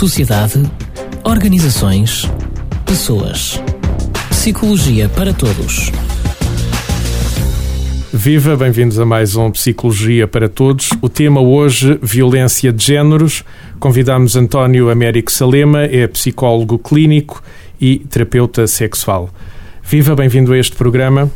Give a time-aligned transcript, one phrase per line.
[0.00, 0.62] sociedade,
[1.24, 2.26] organizações,
[2.86, 3.62] pessoas.
[4.30, 5.92] Psicologia para todos.
[8.10, 10.88] Viva, bem-vindos a mais um Psicologia para Todos.
[11.02, 13.44] O tema hoje, violência de géneros.
[13.78, 17.42] Convidamos António Américo Salema, é psicólogo clínico
[17.78, 19.28] e terapeuta sexual.
[19.82, 21.30] Viva, bem-vindo a este programa.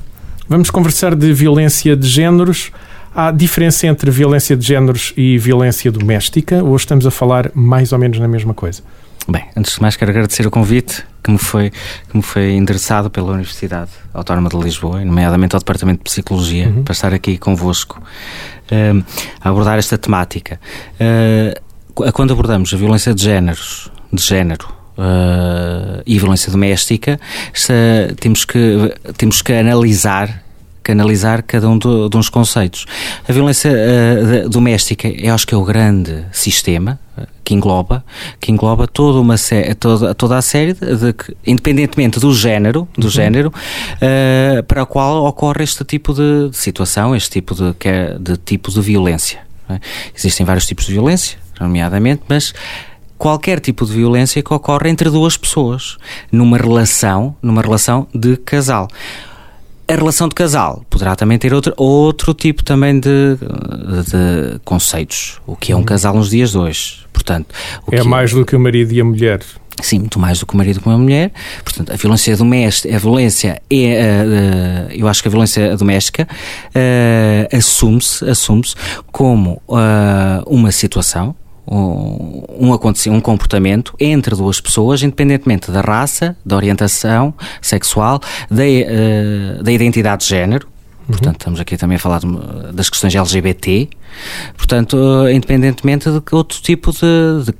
[0.48, 2.72] Vamos conversar de violência de géneros.
[3.16, 7.98] Há diferença entre violência de géneros e violência doméstica ou estamos a falar mais ou
[7.98, 8.82] menos na mesma coisa?
[9.28, 13.08] Bem, antes de mais quero agradecer o convite que me foi, que me foi endereçado
[13.08, 16.82] pela Universidade Autónoma de Lisboa, nomeadamente ao Departamento de Psicologia, uhum.
[16.82, 19.04] para estar aqui convosco uh,
[19.40, 20.60] a abordar esta temática.
[21.00, 24.66] Uh, quando abordamos a violência de géneros, de género,
[24.98, 27.18] uh, e violência doméstica,
[28.20, 30.43] temos, que, temos que analisar
[30.84, 32.84] canalizar cada um do, de uns conceitos.
[33.26, 38.04] A violência uh, doméstica, eu acho que é o grande sistema uh, que engloba,
[38.38, 39.34] que engloba toda uma
[39.80, 41.14] toda, toda a série de, de,
[41.46, 43.10] independentemente do género, do uhum.
[43.10, 48.16] género uh, para o qual ocorre este tipo de, de situação, este tipo de, é,
[48.20, 49.40] de tipo de violência.
[49.68, 49.80] É?
[50.14, 52.52] Existem vários tipos de violência, nomeadamente, mas
[53.16, 55.96] qualquer tipo de violência que ocorre entre duas pessoas
[56.30, 58.86] numa relação, numa relação de casal.
[59.86, 65.40] A relação de casal poderá também ter outro, outro tipo também de, de conceitos.
[65.46, 65.84] O que é um uhum.
[65.84, 67.04] casal nos dias de hoje.
[67.12, 67.54] Portanto,
[67.90, 69.40] é mais do que o marido e a mulher.
[69.82, 71.32] Sim, muito mais do que o marido com a mulher.
[71.62, 76.28] Portanto, a violência doméstica, a violência é, uh, eu acho que a violência doméstica
[76.70, 78.62] uh, assume-se assume
[79.10, 81.34] como uh, uma situação
[81.66, 88.20] um, um, um comportamento entre duas pessoas, independentemente da raça, da orientação sexual,
[88.50, 90.66] da, uh, da identidade de género.
[90.66, 91.06] Uhum.
[91.06, 93.88] Portanto, estamos aqui também a falar de, das questões LGBT.
[94.56, 97.54] Portanto, uh, independentemente de outro tipo de, de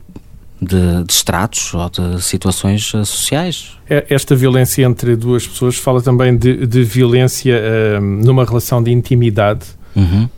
[0.65, 3.77] de, de estratos ou de situações uh, sociais.
[3.89, 8.91] É, esta violência entre duas pessoas fala também de, de violência uh, numa relação de
[8.91, 9.67] intimidade.
[9.95, 10.29] Uhum.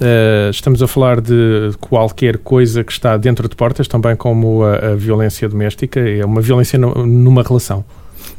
[0.00, 4.92] Uh, estamos a falar de qualquer coisa que está dentro de portas, também como a,
[4.92, 7.84] a violência doméstica, é uma violência no, numa relação.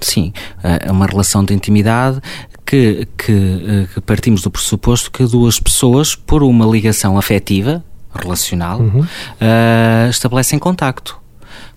[0.01, 2.19] Sim, é uma relação de intimidade
[2.65, 7.83] que, que, eh, que, partimos do pressuposto que duas pessoas, por uma ligação afetiva,
[8.13, 9.01] relacional, uhum.
[9.01, 11.17] uh, estabelecem contacto.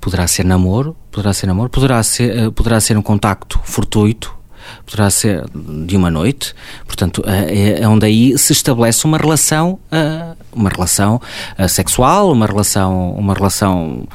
[0.01, 4.38] Poderá ser namoro, poderá ser namoro, poderá ser, poderá ser um contacto fortuito,
[4.87, 5.45] poderá ser
[5.87, 6.55] de uma noite,
[6.87, 11.21] portanto, é, é onde aí se estabelece uma relação, uh, uma relação
[11.59, 14.07] uh, sexual, uma relação, uma relação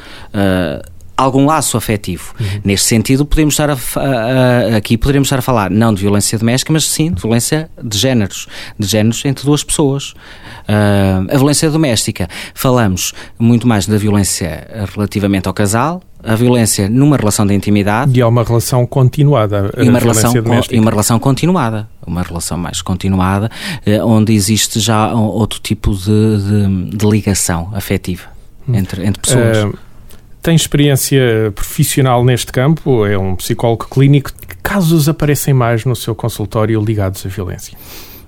[1.15, 2.33] algum laço afetivo.
[2.39, 2.61] Uhum.
[2.63, 6.37] Neste sentido, podemos estar a, a, a, aqui poderíamos estar a falar não de violência
[6.37, 8.47] doméstica, mas sim de violência de géneros,
[8.77, 10.11] de géneros entre duas pessoas.
[10.67, 17.17] Uh, a violência doméstica, falamos muito mais da violência relativamente ao casal, a violência numa
[17.17, 18.17] relação de intimidade.
[18.17, 19.71] E há uma relação continuada.
[19.77, 20.33] E uma, relação,
[20.71, 21.87] e uma relação continuada.
[22.05, 23.49] Uma relação mais continuada,
[23.85, 28.23] eh, onde existe já outro tipo de, de, de ligação afetiva
[28.67, 28.75] hum.
[28.75, 29.65] entre, entre pessoas.
[29.65, 29.77] Uh,
[30.41, 33.05] tem experiência profissional neste campo?
[33.05, 34.31] É um psicólogo clínico.
[34.33, 37.77] Que casos aparecem mais no seu consultório ligados à violência?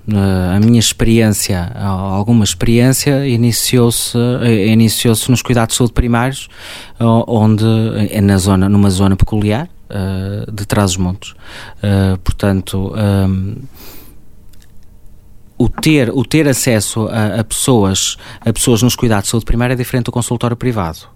[0.08, 6.48] A minha experiência, alguma experiência, iniciou-se eh, iniciou nos cuidados de saúde primários,
[7.00, 7.64] onde
[8.10, 9.68] é na zona, numa zona peculiar
[10.52, 11.34] de Trás-os-Montes.
[12.22, 12.92] Portanto,
[15.58, 19.74] o ter, o ter acesso a, a, pessoas, a pessoas nos cuidados de saúde primária
[19.74, 21.08] é diferente do consultório privado.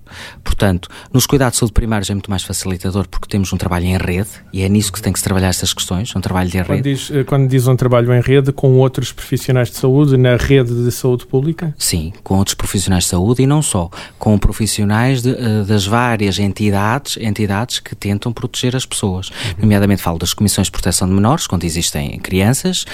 [0.43, 3.97] Portanto, nos cuidados de saúde primários é muito mais facilitador porque temos um trabalho em
[3.97, 6.69] rede e é nisso que tem que se trabalhar estas questões, um trabalho de rede.
[6.69, 10.37] Quando diz, eh, quando diz um trabalho em rede com outros profissionais de saúde na
[10.37, 11.75] rede de saúde pública?
[11.79, 16.39] Sim, com outros profissionais de saúde e não só, com profissionais de, eh, das várias
[16.39, 19.29] entidades, entidades que tentam proteger as pessoas.
[19.29, 19.63] Uhum.
[19.63, 22.85] Nomeadamente falo das comissões de proteção de menores, quando existem crianças,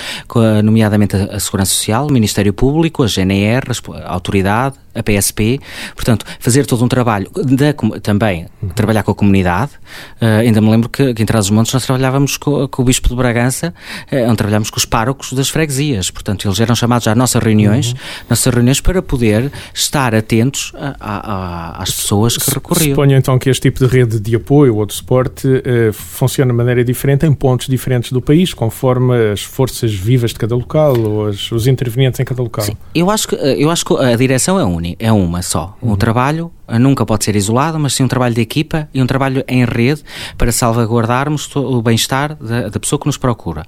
[0.63, 3.67] nomeadamente a Segurança Social, o Ministério Público, a GNR,
[4.05, 5.61] a Autoridade, a PSP,
[5.95, 9.73] portanto, fazer todo um trabalho, de, também trabalhar com a comunidade.
[10.21, 13.15] Uh, ainda me lembro que, que em Trás-os-Montes nós trabalhávamos com, com, o Bispo de
[13.15, 13.75] Bragança,
[14.11, 17.93] uh, onde trabalhámos com os párocos das freguesias, portanto, eles eram chamados às nossas reuniões,
[17.93, 17.99] uhum.
[18.31, 22.91] nossas reuniões para poder estar atentos a, a, a, às pessoas que recorriam.
[22.91, 26.57] Suponho então que este tipo de rede de apoio ou de suporte uh, funciona de
[26.57, 31.27] maneira diferente em pontos diferentes do país, conforme as forças vivas de cada local ou
[31.27, 32.65] as, os intervenientes em cada local.
[32.65, 35.77] Sim, eu acho que, eu acho que a direção é única é uma só.
[35.83, 35.97] Um uhum.
[35.97, 39.65] trabalho nunca pode ser isolado, mas sim um trabalho de equipa e um trabalho em
[39.65, 40.03] rede
[40.37, 43.65] para salvaguardarmos o bem-estar da, da, pessoa que nos procura.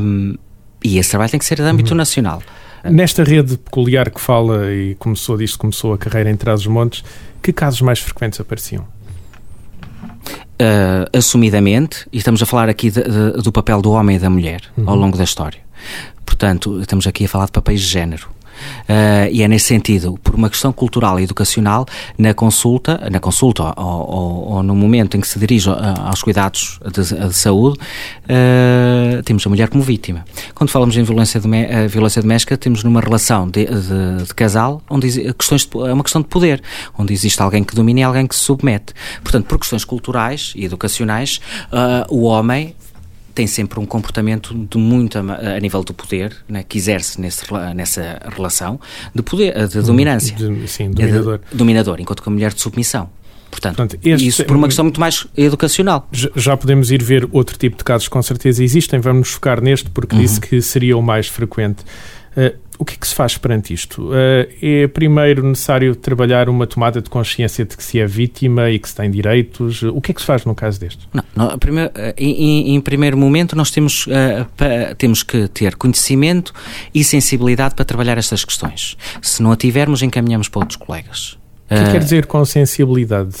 [0.00, 0.34] Um,
[0.82, 1.96] e esse trabalho tem que ser de âmbito uhum.
[1.96, 2.42] nacional.
[2.84, 7.02] Nesta rede peculiar que fala e começou disto, começou a carreira em Trás-os-Montes,
[7.42, 8.86] que casos mais frequentes apareciam?
[10.60, 14.30] uh, assumidamente, e estamos a falar aqui de, de, do papel do homem e da
[14.30, 14.88] mulher uhum.
[14.88, 15.60] ao longo da história.
[16.24, 18.28] Portanto, estamos aqui a falar de papéis de género.
[18.88, 21.86] Uh, e é nesse sentido, por uma questão cultural e educacional,
[22.18, 26.78] na consulta, na consulta ou, ou, ou no momento em que se dirige aos cuidados
[26.92, 30.24] de, de saúde, uh, temos a mulher como vítima.
[30.54, 34.82] Quando falamos em violência, de, uh, violência doméstica, temos numa relação de, de, de casal
[34.88, 36.62] onde questões é uma questão de poder,
[36.98, 38.94] onde existe alguém que domina e alguém que se submete.
[39.22, 41.40] Portanto, por questões culturais e educacionais,
[42.08, 42.74] o homem
[43.36, 47.44] tem sempre um comportamento de muito a, nível do poder, né, que exerce nesse,
[47.74, 48.80] nessa relação
[49.14, 50.34] de poder, de dominância.
[50.34, 51.34] De, sim, dominador.
[51.34, 53.10] É de, dominador, enquanto que a mulher de submissão.
[53.50, 56.08] Portanto, Portanto este, isso por uma questão muito mais educacional.
[56.10, 60.16] Já podemos ir ver outro tipo de casos, com certeza existem, vamos focar neste porque
[60.16, 60.22] uhum.
[60.22, 61.84] disse que seria o mais frequente.
[62.34, 64.08] Uh, o que é que se faz perante isto?
[64.08, 68.78] Uh, é primeiro necessário trabalhar uma tomada de consciência de que se é vítima e
[68.78, 69.82] que se tem direitos?
[69.82, 71.08] O que é que se faz no caso deste?
[71.12, 75.76] Não, não primeiro, eh, em, em, primeiro momento, nós temos, uh, pa, temos que ter
[75.76, 76.52] conhecimento
[76.94, 78.96] e sensibilidade para trabalhar estas questões.
[79.22, 81.38] Se não a tivermos, encaminhamos para outros colegas.
[81.70, 83.36] O que uh, quer dizer com sensibilidade?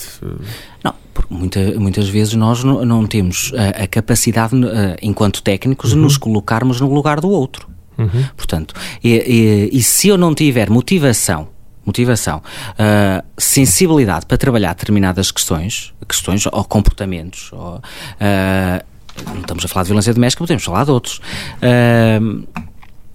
[0.82, 4.54] Não, porque muita, muitas vezes nós não, não temos a, a capacidade,
[5.02, 5.98] enquanto técnicos, uhum.
[5.98, 7.75] de nos colocarmos no lugar do outro.
[7.98, 8.24] Uhum.
[8.36, 11.48] Portanto, e, e, e, se eu não tiver motivação,
[11.84, 18.84] motivação, uh, sensibilidade para trabalhar determinadas questões, questões ou comportamentos, ou, uh,
[19.26, 21.20] não estamos a falar de violência doméstica, podemos falar de outros.
[21.62, 22.46] Uh,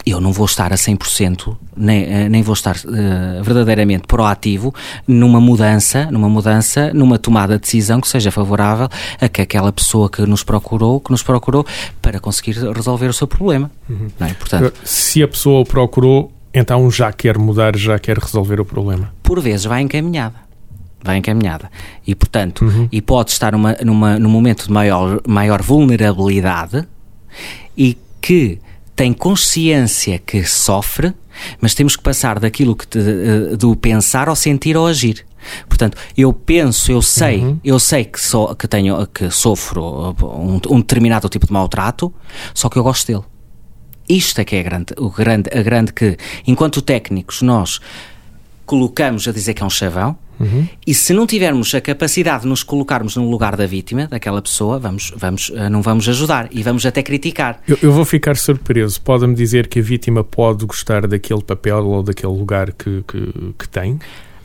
[0.05, 4.73] eu não vou estar a 100%, nem, eh, nem vou estar uh, verdadeiramente proativo
[5.07, 8.89] numa mudança, numa mudança, numa tomada de decisão que seja favorável
[9.19, 11.65] a que aquela pessoa que nos procurou, que nos procurou
[12.01, 13.69] para conseguir resolver o seu problema.
[13.89, 14.07] Uhum.
[14.19, 14.33] Não é?
[14.33, 19.13] Portanto, Se a pessoa o procurou, então já quer mudar, já quer resolver o problema.
[19.21, 20.51] Por vezes vai encaminhada
[21.03, 21.69] vai encaminhada.
[22.05, 22.87] E, portanto, uhum.
[22.91, 26.87] e pode estar numa, numa, num momento de maior, maior vulnerabilidade
[27.75, 28.59] e que
[29.01, 31.11] tem consciência que sofre,
[31.59, 35.25] mas temos que passar daquilo que te, eh, do pensar ao sentir ou agir.
[35.67, 37.59] Portanto, eu penso, eu sei, uhum.
[37.63, 42.13] eu sei que, so, que tenho, que sofro um, um, determinado tipo de maltrato,
[42.53, 43.23] só que eu gosto dele.
[44.07, 46.15] Isto é que é grande, o grande, a grande que,
[46.45, 47.79] enquanto técnicos, nós
[48.67, 50.67] colocamos a dizer que é um chavão, Uhum.
[50.85, 54.79] E se não tivermos a capacidade de nos colocarmos no lugar da vítima, daquela pessoa,
[54.79, 57.61] vamos, vamos, eh, não vamos ajudar e vamos até criticar.
[57.67, 59.01] Eu, eu vou ficar surpreso.
[59.01, 63.69] Pode-me dizer que a vítima pode gostar daquele papel ou daquele lugar que, que, que
[63.69, 63.99] tem?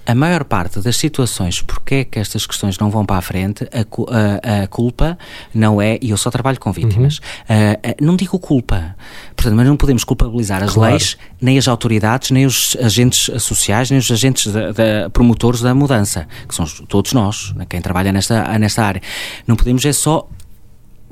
[0.06, 3.64] A maior parte das situações, porque é que estas questões não vão para a frente,
[3.64, 5.18] a, a, a culpa
[5.52, 8.06] não é, e eu só trabalho com vítimas, uhum.
[8.06, 8.94] não digo culpa,
[9.34, 10.92] portanto, mas não podemos culpabilizar as claro.
[10.92, 15.74] leis, nem as autoridades, nem os agentes sociais, nem os agentes da, da, promotores da
[15.74, 19.02] mudança, que são todos nós, né, quem trabalha nesta, nesta área.
[19.46, 20.28] Não podemos é só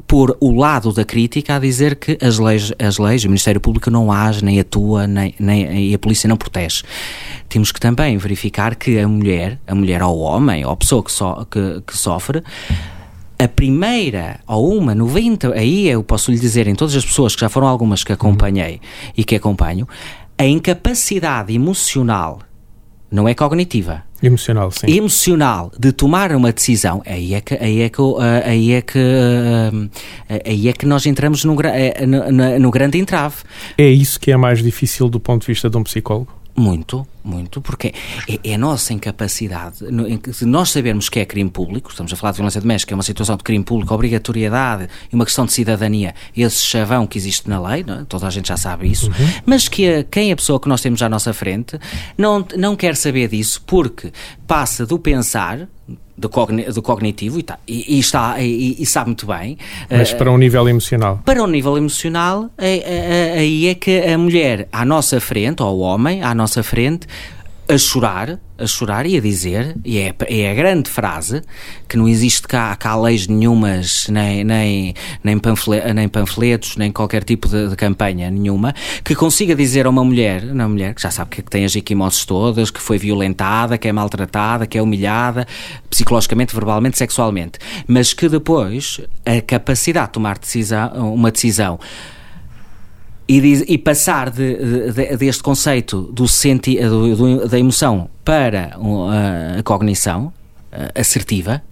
[0.07, 3.91] por o lado da crítica a dizer que as leis, as leis o Ministério Público
[3.91, 6.83] não age, nem atua, nem, nem, e a polícia não protege.
[7.49, 11.03] Temos que também verificar que a mulher, a mulher ou o homem, ou a pessoa
[11.03, 12.43] que, so, que, que sofre,
[13.39, 17.41] a primeira ou uma, 90, aí eu posso lhe dizer, em todas as pessoas que
[17.41, 18.81] já foram algumas que acompanhei
[19.17, 19.89] e que acompanho,
[20.39, 22.41] a incapacidade emocional
[23.11, 24.03] não é cognitiva.
[24.27, 24.87] Emocional, sim.
[24.89, 28.01] Emocional de tomar uma decisão, aí é que, aí é que,
[28.45, 28.99] aí é que,
[30.45, 33.37] aí é que nós entramos no, eh, no, no grande entrave.
[33.77, 36.44] É isso que é mais difícil do ponto de vista de um psicólogo?
[36.57, 37.93] Muito, muito, porque
[38.29, 39.79] é, é, a nossa incapacidade,
[40.33, 43.03] se nós sabermos que é crime público, estamos a falar de violência doméstica, é uma
[43.03, 47.61] situação de crime público, obrigatoriedade e uma questão de cidadania, esse chavão que existe na
[47.61, 48.05] lei, é?
[48.09, 49.43] toda a gente já sabe isso, uhum.
[49.45, 51.77] mas que a, quem é a pessoa que nós temos à nossa frente
[52.17, 54.13] não, não quer saber disso porque
[54.47, 55.69] passa do pensar,
[56.17, 59.59] do, cogn do cognitivo e, tá, e, e está, e, e, sabe muito bem.
[59.91, 61.21] Mas uh, para um nível emocional?
[61.25, 66.23] Para um nível emocional, aí é que a mulher à nossa frente, ou o homem
[66.23, 67.07] à nossa frente,
[67.67, 71.43] a chorar, a chorar e a dizer, e é, é a grande frase,
[71.89, 77.25] que não existe cá, cá leis nenhumas, nem, nem, nem, panfle, nem panfletos, nem qualquer
[77.25, 81.11] tipo de, de, campanha nenhuma, que consiga dizer a uma mulher, uma mulher que já
[81.11, 85.47] sabe que tem as equimoses todas, que foi violentada, que é maltratada, que é humilhada,
[85.89, 91.79] psicologicamente, verbalmente, sexualmente, mas que depois a capacidade de tomar decisão, uma decisão
[93.27, 98.77] e, diz, e passar de, de, deste conceito do senti, do, do, da emoção para
[99.59, 100.33] a, cognição
[100.95, 101.63] assertiva,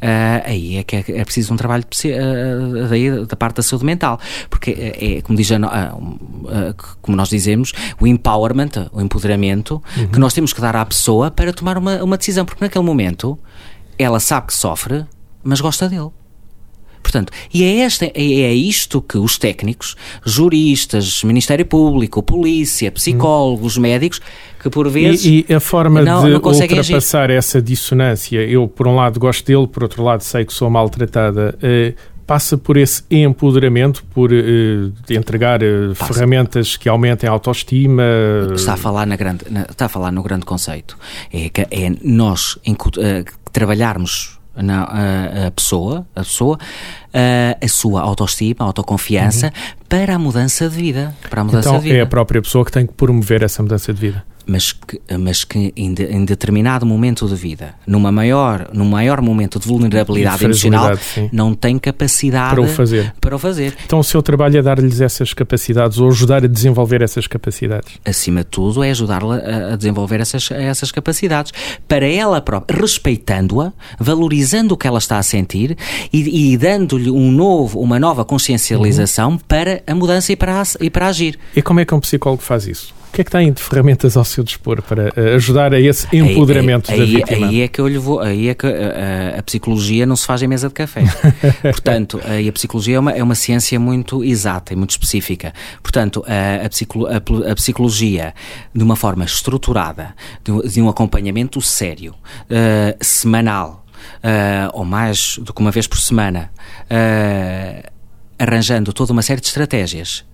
[0.00, 3.84] Uh, aí é que é, é, preciso um trabalho uh, daí, da parte da saúde
[3.84, 4.18] mental,
[4.48, 5.58] porque é, é como, diz a,
[5.94, 10.08] uh, como nós dizemos, o empowerment, o empoderamento uhum.
[10.08, 13.38] que nós temos que dar à pessoa para tomar uma, uma decisão, porque naquele momento
[13.98, 15.04] ela sabe que sofre,
[15.44, 16.08] mas gosta dele.
[17.02, 23.82] Portanto, e é, esta, é, isto que os técnicos, juristas, Ministério Público, polícia, psicólogos, hum.
[23.82, 24.20] médicos,
[24.60, 25.24] que por vezes.
[25.24, 27.36] E, e a forma não, de não ultrapassar agir.
[27.36, 31.56] essa dissonância, eu por um lado gosto dele, por outro lado sei que sou maltratada.
[31.56, 31.94] Uh,
[32.30, 38.04] passa por esse empoderamento, por uh, entregar uh, ferramentas que aumentem a autoestima.
[38.54, 40.96] Está a falar, na grande, na, está a falar no grande conceito.
[41.32, 46.58] É que é nós uh, trabalharmos na, a, a, pessoa, a pessoa,
[47.12, 49.74] a, a sua autoestima, a autoconfiança uhum.
[49.88, 51.14] para a mudança de vida.
[51.28, 51.98] Para a mudança então de vida.
[51.98, 55.44] é a própria pessoa que tem que promover essa mudança de vida mas que, mas
[55.44, 60.44] que em, de, em, determinado momento de vida, numa maior, num maior momento de vulnerabilidade
[60.44, 61.30] emocional, sim.
[61.32, 63.14] não tem capacidade para o, fazer.
[63.20, 63.76] para o fazer.
[63.86, 67.94] Então o seu trabalho é dar-lhes essas capacidades ou ajudar a desenvolver essas capacidades?
[68.04, 71.52] Acima de tudo é ajudá-la a, a, desenvolver essas, essas capacidades.
[71.86, 75.76] Para ela própria, respeitando-a, valorizando o que ela está a sentir
[76.12, 79.38] e, e dando-lhe um novo, uma nova consciencialização uhum.
[79.38, 81.38] para a mudança e para, e para agir.
[81.54, 82.99] E como é que um psicólogo faz isso?
[83.10, 86.06] O que é que tem de ferramentas ao seu dispor para uh, ajudar a esse
[86.16, 87.48] empoderamento aí, aí, da vítima?
[87.48, 90.14] Aí é que eu lhe vou, aí é que a, eh, a, a psicologia não
[90.14, 91.02] se faz em mesa de café.
[91.60, 95.52] Portanto, aí a psicologia é uma, é uma ciência muito exata e muito específica.
[95.82, 98.32] Portanto, a, a, psicolo, a, psicologia,
[98.72, 100.14] de uma forma estruturada,
[100.44, 103.84] de, de um acompanhamento sério, uh, semanal,
[104.18, 106.48] uh, ou mais do que uma vez por semana,
[108.38, 110.29] arranjando toda uma série de estratégias uh,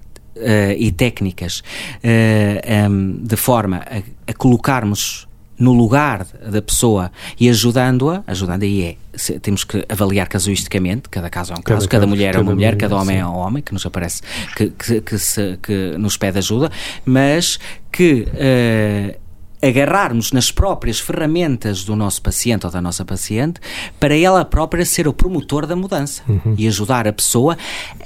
[0.78, 1.62] e técnicas
[2.02, 5.26] eh, um, ehm, de forma a, a colocarmos
[5.58, 11.30] no lugar da pessoa e ajudando-a, ajudando aí é, se, temos que avaliar casuisticamente, cada
[11.30, 13.22] caso é um cada caso, cada, mulher cada é uma mulher, cada homem sim.
[13.22, 14.22] é um homem que nos aparece,
[14.54, 16.70] que, que, que, se, que nos pede ajuda,
[17.04, 17.58] mas
[17.90, 19.25] que uh,
[19.66, 23.60] agarrarmos nas próprias ferramentas do nosso paciente ou da nossa paciente
[23.98, 26.54] para ela própria ser o promotor da mudança uhum.
[26.56, 27.56] e ajudar a pessoa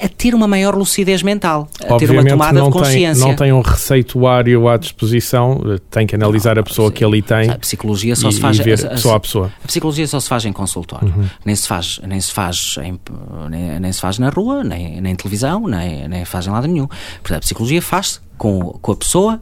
[0.00, 3.22] a ter uma maior lucidez mental, a Obviamente, ter uma tomada de consciência.
[3.22, 6.94] Tem, não tem um receituário à disposição, tem que analisar não, a pessoa sim.
[6.94, 7.50] que ali tem.
[7.50, 9.52] A psicologia só e, se faz e ver a, a, pessoa a pessoa.
[9.62, 11.28] A psicologia só se faz em consultório, uhum.
[11.44, 12.98] nem se faz, nem se faz em,
[13.48, 16.66] nem, nem, se faz na rua, nem, nem em televisão, nem, nem faz em lado
[16.66, 16.86] nenhum.
[16.86, 19.40] Portanto, a psicologia faz com, com a pessoa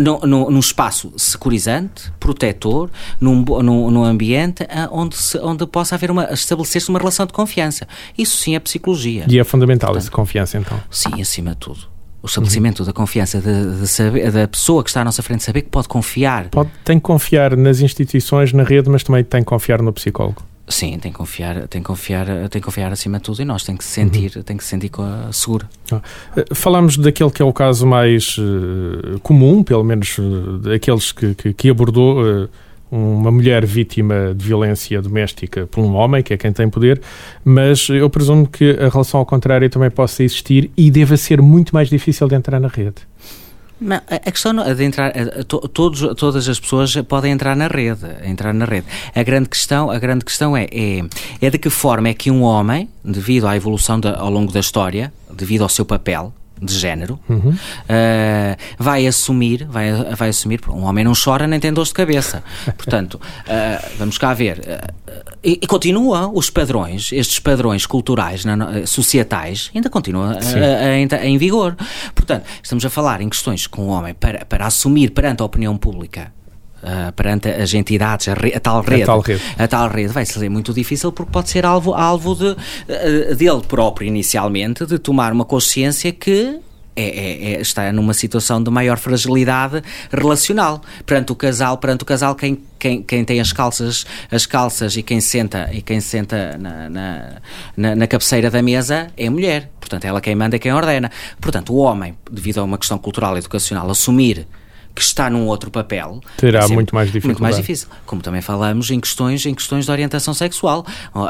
[0.00, 6.10] no, num espaço securizante, protetor, num, num, num ambiente ah, onde, se, onde possa haver
[6.10, 7.86] uma, estabelecer-se uma relação de confiança.
[8.16, 9.24] Isso sim é psicologia.
[9.28, 10.80] E é fundamental Portanto, essa confiança, então?
[10.90, 11.94] Sim, acima de tudo.
[12.22, 12.86] O estabelecimento uhum.
[12.86, 15.88] da confiança de, de saber, da pessoa que está à nossa frente, saber que pode
[15.88, 16.48] confiar.
[16.48, 20.42] Pode, tem que confiar nas instituições, na rede, mas também tem que confiar no psicólogo.
[20.66, 23.64] Sim, tem que confiar, tem que confiar, tem que confiar acima de tudo em nós,
[23.64, 24.42] tem que se sentir, uhum.
[24.42, 24.90] tem que se sentir
[25.30, 25.66] seguro.
[25.92, 26.00] Ah,
[26.36, 31.34] eh, falamos daquele que é o caso mais uh, comum, pelo menos uh, daqueles que,
[31.34, 32.48] que, que abordou uh,
[32.90, 37.00] uma mulher vítima de violência doméstica por um homem, que é quem tem poder,
[37.44, 41.74] mas eu presumo que a relação ao contrário também possa existir e deva ser muito
[41.74, 42.94] mais difícil de entrar na rede.
[43.84, 45.12] Não, a questão de entrar,
[45.46, 48.86] todos, todas as pessoas podem entrar na rede, entrar na rede.
[49.14, 51.04] A grande questão, a grande questão é, é,
[51.42, 55.12] é de que forma é que um homem, devido à evolução ao longo da história,
[55.30, 56.32] devido ao seu papel,
[56.64, 57.50] de género uhum.
[57.50, 62.42] uh, vai assumir vai, vai assumir um homem não chora nem tem dor de cabeça.
[62.76, 68.86] Portanto uh, vamos cá ver uh, e, e continuam os padrões estes padrões culturais na,
[68.86, 70.38] societais ainda continuam
[71.22, 71.76] em vigor.
[72.14, 75.76] Portanto estamos a falar em questões com o homem para, para assumir perante a opinião
[75.76, 76.32] pública
[76.84, 80.12] uh, perante as entidades, a, re, a, tal rede, a, tal rede, a tal rede,
[80.12, 84.98] vai ser muito difícil porque pode ser alvo, alvo de, uh, dele próprio inicialmente, de
[84.98, 86.60] tomar uma consciência que
[86.96, 92.06] é, é, é, está numa situação de maior fragilidade relacional perante o casal perante o
[92.06, 96.56] casal quem, quem, quem tem as calças as calças e quem senta e quem senta
[96.56, 97.32] na, na,
[97.76, 99.70] na, na cabeceira da mesa é a mulher.
[99.80, 101.10] Portanto ela quem manda quem ordena.
[101.40, 104.46] Portanto o homem devido a uma questão cultural e educacional assumir
[104.94, 107.26] que está num outro papel terá muito mais dificuldade.
[107.26, 107.88] Muito mais difícil.
[108.06, 110.86] Como também falamos em questões, em questões de orientação sexual.
[111.14, 111.28] Uh,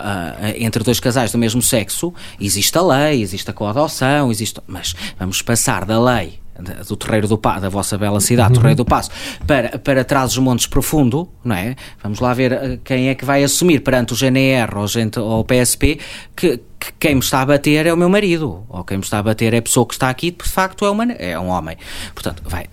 [0.56, 4.60] entre dois casais do mesmo sexo, existe a lei, existe a coadoção, existe.
[4.66, 6.44] Mas vamos passar da lei
[6.86, 8.60] do Terreiro do Passo, da vossa bela cidade, uhum.
[8.60, 9.10] Terreiro do Passo,
[9.46, 11.74] para, para trás os montes profundo, não é?
[12.02, 15.44] Vamos lá ver quem é que vai assumir perante o GNR ou, gente, ou o
[15.44, 15.98] PSP
[16.36, 19.18] que, que quem me está a bater é o meu marido, ou quem me está
[19.18, 21.76] a bater é a pessoa que está aqui, de facto é, uma, é um homem.
[22.14, 22.66] Portanto, vai,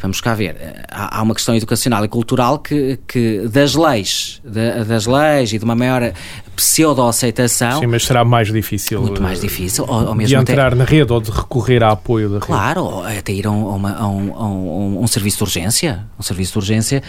[0.00, 0.56] vamos cá ver.
[0.90, 5.58] Há, há, uma questão educacional e cultural que, que das leis, de, das leis e
[5.58, 6.12] de uma maior
[6.56, 7.80] pseudo-aceitação.
[7.80, 9.00] Sim, mas será mais difícil.
[9.00, 9.84] Muito mais difícil.
[9.88, 12.46] Ou, ou mesmo de entrar até, na rede ou de recorrer a apoio da rede.
[12.46, 16.04] Claro, ou até ir a um, uma, a, um, a um, um, serviço de urgência.
[16.18, 17.02] Um serviço de urgência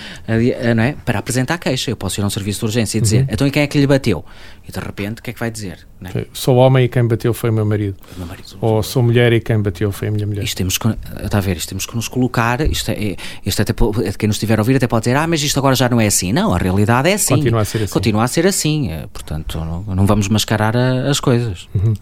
[0.75, 0.95] não é?
[1.05, 1.91] para apresentar queixa.
[1.91, 3.27] Eu posso ir a um serviço de urgência e dizer, uhum.
[3.29, 4.23] então e quem é que lhe bateu?
[4.67, 5.85] E de repente, o que é que vai dizer?
[6.05, 6.25] É?
[6.43, 7.95] Sou homem e quem bateu foi o meu marido.
[8.17, 8.57] O meu marido.
[8.59, 10.43] Ou sou mulher e quem bateu foi a minha mulher.
[10.43, 10.89] Isto temos que,
[11.23, 13.73] está a ver, isto temos que nos colocar, isto, é, isto até,
[14.19, 16.07] quem nos estiver a ouvir até pode dizer, ah, mas isto agora já não é
[16.07, 16.33] assim.
[16.33, 17.35] Não, a realidade é assim.
[17.35, 17.93] Continua a ser assim.
[17.93, 18.91] Continua a ser assim.
[18.91, 21.69] Eh, portanto, não, não vamos mascarar a, as coisas.
[21.73, 21.93] Uhum.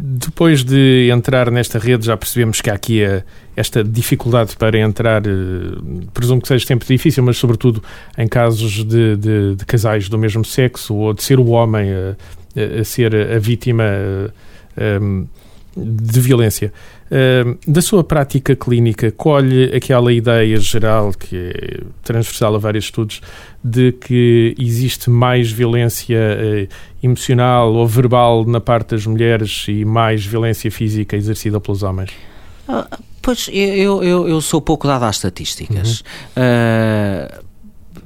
[0.00, 3.22] Depois de entrar nesta rede, já percebemos que há aqui a,
[3.54, 5.30] esta dificuldade para entrar, eh,
[6.14, 7.84] presumo que seja sempre difícil, mas sobretudo
[8.16, 11.86] em casos de, de, de casais do mesmo sexo ou de ser o homem
[12.56, 13.84] a, ser a vítima
[15.02, 15.26] um,
[15.76, 16.72] de violência.
[17.10, 23.20] Um, da sua prática clínica, colhe aquela ideia geral, que é transversal a vários estudos,
[23.62, 30.24] de que existe mais violência uh, emocional ou verbal na parte das mulheres e mais
[30.24, 32.10] violência física exercida pelos homens?
[32.68, 36.00] Uh, pois, eu, eu, eu sou pouco dado às estatísticas.
[36.36, 37.49] Uhum.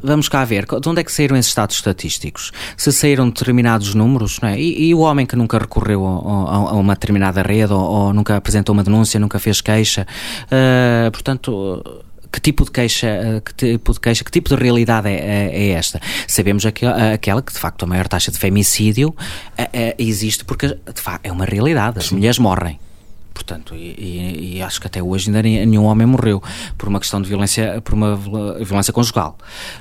[0.07, 2.53] Vamos cá ver, de onde é que saíram esses dados estatísticos?
[2.77, 4.61] Se saíram determinados números, é?
[4.61, 8.13] E, e o homem que nunca recorreu a, a, a uma determinada rede ou, ou,
[8.13, 10.07] nunca apresentou uma denúncia, nunca fez queixa,
[10.47, 11.83] uh, portanto
[12.31, 15.69] que tipo de queixa, que tipo de queixa, que tipo de realidade é, é, é
[15.71, 16.01] esta?
[16.27, 19.15] Sabemos aquela, aquela que de facto a maior taxa de femicídio
[19.57, 21.99] é, existe porque de facto é uma realidade.
[21.99, 22.17] As Sim.
[22.17, 22.79] mulheres morrem.
[23.35, 26.41] Portanto, e, e, acho que até hoje ainda nenhum homem morreu
[26.79, 29.37] por uma questão de violência, por uma violência conjugal.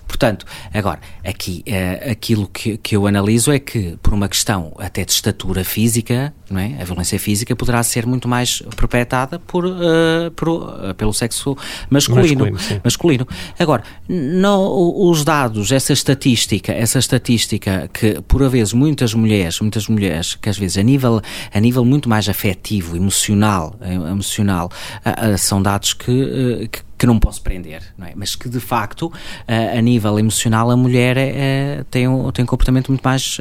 [0.07, 0.43] Portanto,
[0.73, 5.11] agora, aqui, é, aquilo que, que eu analiso é que, por uma questão até de
[5.11, 6.81] estatura física, não é?
[6.81, 11.55] a violência física poderá ser muito mais perpetrada por, uh, por uh, pelo sexo
[11.89, 12.51] masculino.
[12.51, 13.27] Masculino, masculino.
[13.59, 20.35] Agora, não, os dados, essa estatística, essa estatística que, por vezes, muitas mulheres, muitas mulheres,
[20.35, 21.21] que às vezes a nível,
[21.53, 24.71] a nível muito mais afetivo, emocional, emocional, eh, emocional
[25.05, 28.13] uh, uh, são dados que, uh, que, que não posso prender, não é?
[28.15, 29.11] mas que de facto,
[29.47, 33.37] a nível emocional, a mulher é, é, tem, um, tem um comportamento muito mais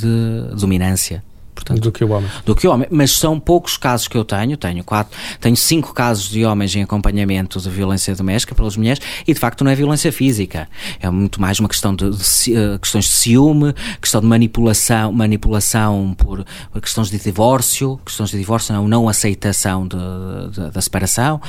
[0.00, 1.24] de dominância.
[1.58, 2.30] Portanto, do que o homem.
[2.46, 2.86] Do que o homem.
[2.88, 4.56] Mas são poucos casos que eu tenho.
[4.56, 9.34] Tenho quatro, tenho cinco casos de homens em acompanhamento de violência doméstica pelas mulheres e
[9.34, 10.68] de facto não é violência física.
[11.00, 15.12] É muito mais uma questão de, de, de eh, questões de ciúme, questão de manipulação,
[15.12, 21.40] manipulação por, por, questões de divórcio, questões de divórcio, não, não aceitação de, da separação,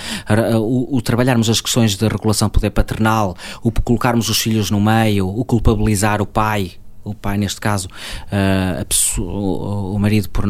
[0.60, 4.81] o, o, trabalharmos as questões de regulação do poder paternal, o colocarmos os filhos no
[4.81, 6.73] meio, o culpabilizar o pai
[7.10, 10.45] o pai, neste caso, uh, pessoa, o, marido, por,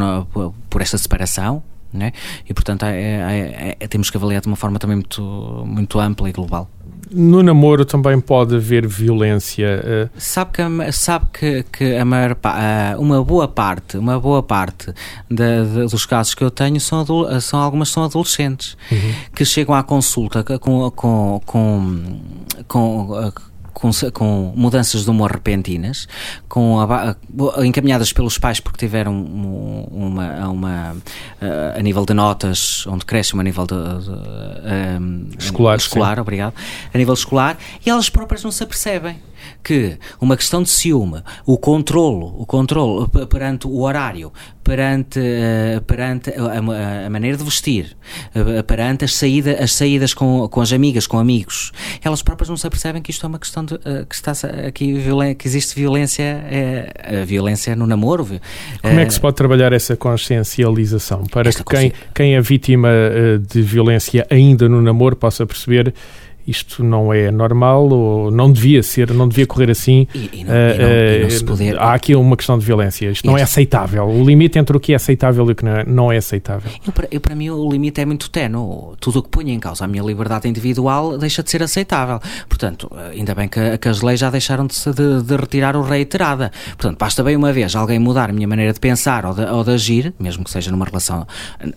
[0.70, 1.64] por, esta separação.
[1.92, 2.12] Né?
[2.48, 5.24] E portanto é, é, é, temos que avaliar de uma forma também muito,
[5.66, 6.70] muito ampla e global.
[7.12, 9.84] No namoro também pode haver violência.
[9.84, 10.10] Uh...
[10.16, 12.38] Sabe que, sabe que, que a maior,
[13.00, 14.94] uma boa parte, uma boa parte
[15.28, 17.04] de, de, dos casos que eu tenho são,
[17.42, 19.14] são algumas são adolescentes uhum.
[19.34, 22.22] que chegam à consulta com, com, com,
[22.68, 23.32] com
[23.80, 26.08] com, com mudanças de humor repentinas,
[26.48, 27.16] com a,
[27.66, 30.98] encaminhadas pelos pais porque tiveram uma, uma,
[31.42, 34.12] eh, a nível de notas, onde crescem a nível de, de,
[34.66, 35.00] eh,
[35.40, 36.54] escolar, escolar obrigado,
[36.94, 39.29] a nível escolar, e elas próprias não se apercebem
[39.64, 44.32] que uma questão de ciúme, o controlo, o controlo perante o horário,
[44.70, 47.98] perante, uh, perante a, a, maneira de vestir,
[48.36, 51.72] uh, perante as, saída, as saídas com, com as amigas, com amigos,
[52.04, 54.32] elas próprias não se apercebem que isto é uma questão de uh, que está
[54.68, 55.04] aqui
[55.40, 56.44] que existe violência,
[57.22, 58.26] a violência no namoro.
[58.82, 62.90] Como é que se pode trabalhar essa consciencialização para que quem, quem é vítima
[63.48, 65.94] de violência ainda no namoro possa perceber
[66.48, 70.08] isto não é normal ou não devia ser, não devia correr assim.
[70.14, 71.80] E, e não, uh, e não, não poder...
[71.80, 73.10] Há aqui uma questão de violência.
[73.10, 74.08] Isto não é aceitável.
[74.08, 76.72] O limite entre o que é aceitável e o que não é, não é aceitável.
[76.86, 78.96] Eu, para, eu, para mim, o limite é muito tenue.
[79.00, 82.20] Tudo o que ponha em causa a minha liberdade individual deixa de ser aceitável.
[82.48, 86.52] Portanto, ainda bem que, que as leis já deixaram de, de, de, retirar o reiterada.
[86.70, 89.64] Portanto, basta bem uma vez alguém mudar a minha maneira de pensar ou de, ou
[89.64, 91.28] de agir, mesmo que seja numa relação,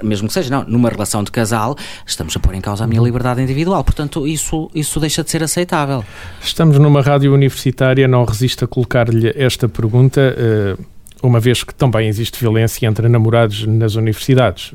[0.03, 3.03] mesmo que seja não, numa relação de casal, estamos a pôr em causa a minha
[3.03, 3.85] liberdade individual.
[3.85, 6.04] Portanto, isso isso, deixa de ser aceitável.
[6.42, 10.76] Estamos numa rádio universitária, não resisto a colocar-lhe esta pergunta, eh,
[11.22, 14.72] uma vez que também existe violência entre namorados nas universidades.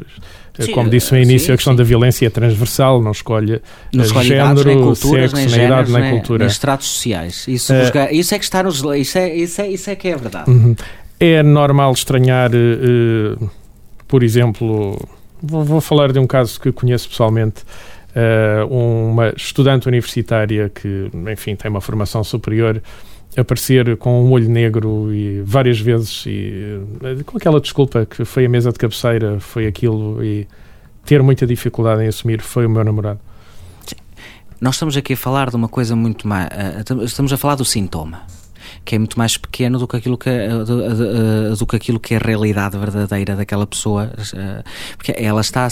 [0.57, 1.77] Eh, sim, Como disse no início, sim, a questão sim.
[1.77, 3.61] da violência é transversal, não escolhe,
[3.93, 6.39] não escolhe género, nem culturas, sexo, nem, géneros, idade, nem, nem cultura.
[6.39, 7.47] Nem estratos sociais.
[7.47, 7.75] Isso, uh,
[8.11, 8.81] isso é que está nos.
[8.81, 10.49] Isso é, isso, é, isso é que é verdade.
[10.49, 10.75] Uhum.
[11.19, 12.51] É normal estranhar,
[14.07, 14.97] por exemplo,
[15.41, 17.63] vou, falar de um caso que conheço pessoalmente.
[18.17, 18.65] Uh,
[19.11, 22.81] uma estudante universitária que, enfim, tem uma formação superior
[23.37, 26.79] aparecer com um olho negro e várias vezes e
[27.23, 30.47] com aquela desculpa que foi a mesa de cabeceira, foi aquilo e
[31.05, 33.19] ter muita dificuldade em assumir foi o meu namorado.
[34.59, 36.49] Nós estamos aqui a falar de uma coisa muito mais.
[37.03, 38.23] Estamos a falar do sintoma
[38.87, 41.99] que é muito mais pequeno do que aquilo que, eh, do, eh, do, que, aquilo
[41.99, 44.63] que é a realidade verdadeira daquela pessoa, eh,
[44.95, 45.69] porque ela está a,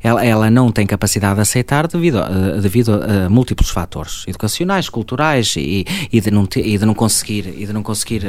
[0.00, 2.28] ela, ela não tem capacidade de aceitar devido, a,
[2.60, 7.52] devido a múltiplos fatores educacionais, culturais e, e, de, não ter, e de não conseguir
[7.58, 8.22] e de não conseguir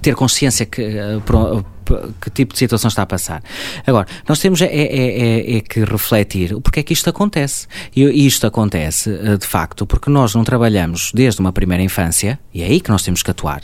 [0.00, 0.98] ter consciência que
[2.20, 3.42] que tipo de situação está a passar.
[3.86, 7.66] Agora, nós temos é, é, é, é que refletir o porquê é que isto acontece.
[7.94, 12.62] E isto acontece, eh, de facto, porque nós não trabalhamos desde uma primeira infância, e
[12.62, 13.62] é aí que nós temos que atuar.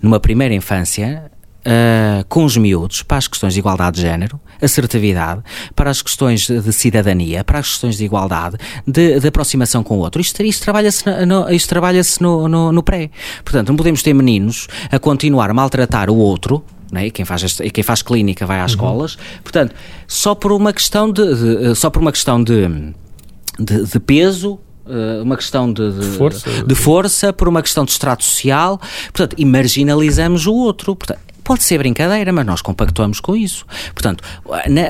[0.00, 5.42] Numa primeira infância, Uh, com os miúdos para as questões de igualdade de género, assertividade,
[5.74, 9.98] para as questões de cidadania, para as questões de igualdade, de, de aproximação com o
[9.98, 10.18] outro.
[10.18, 13.10] Isto, isto trabalha-se no, trabalha no, no, no, pré.
[13.44, 17.06] Portanto, não podemos ter meninos a continuar a maltratar o outro né?
[17.06, 18.76] e, quem faz e quem faz clínica vai às uhum.
[18.76, 19.18] escolas.
[19.42, 19.74] Portanto,
[20.06, 22.68] só por uma questão de, de eh, só por uma questão de,
[23.58, 26.64] de, de peso eh, uma questão de, de, força.
[26.64, 27.32] de, força.
[27.32, 28.80] por uma questão de extrato social,
[29.12, 30.96] portanto, e marginalizamos o outro.
[30.96, 33.64] Portanto, Pode ser brincadeira, mas nós compactuamos com isso.
[33.94, 34.22] Portanto,
[34.68, 34.82] na,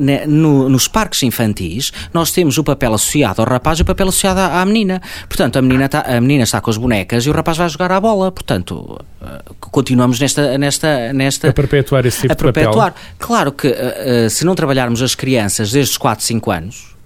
[0.00, 4.08] na, no, nos parques infantis, nós temos o papel associado ao rapaz e o papel
[4.08, 5.00] associado à, à menina.
[5.28, 7.92] Portanto, a menina, tá, a menina está com as bonecas e o rapaz vai jogar
[7.92, 8.32] à bola.
[8.32, 11.50] Portanto, uh, continuamos nesta, nesta, nesta.
[11.50, 12.92] A perpetuar esse tipo a perpetuar.
[13.16, 16.96] Claro que uh, se não trabalharmos as crianças desde os 4, 5 anos,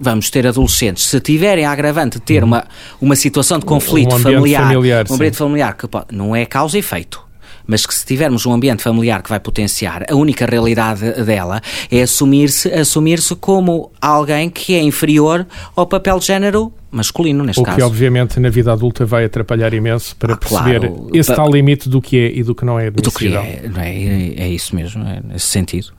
[0.00, 2.48] vamos ter adolescentes, se tiverem a agravante de ter uhum.
[2.48, 2.64] uma,
[2.98, 6.78] uma situação de conflito um familiar, familiar, um ambiente familiar que pode, não é causa
[6.78, 7.30] e efeito
[7.66, 12.02] mas que se tivermos um ambiente familiar que vai potenciar, a única realidade dela é
[12.02, 17.64] assumir-se assumir -se como alguém que é inferior ao papel de género masculino, neste o
[17.64, 17.76] caso.
[17.76, 21.50] O que, obviamente, na vida adulta vai atrapalhar imenso para ah, perceber claro, esse tal
[21.50, 24.76] limite do que é e do que não é Do que é, é, é isso
[24.76, 25.92] mesmo, é nesse sentido.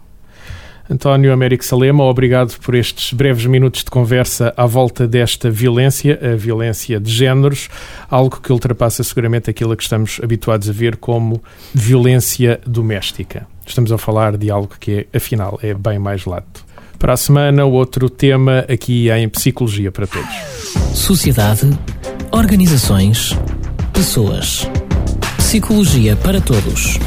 [0.89, 6.36] António Américo Salema, obrigado por estes breves minutos de conversa à volta desta violência, a
[6.36, 7.69] violência de géneros,
[8.10, 11.41] algo que ultrapassa seguramente aquilo a que estamos habituados a ver como
[11.74, 13.48] violência doméstica.
[13.65, 16.65] Estamos a falar de algo que, é, afinal, é bem mais lato.
[17.00, 20.36] Para a semana, outro tema aqui em Psicologia para Todos.
[20.93, 21.69] Sociedade,
[22.32, 23.38] organizações,
[23.93, 24.69] pessoas.
[25.38, 27.00] Psicologia para Todos